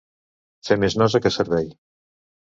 [0.69, 1.71] Fer més nosa que servei.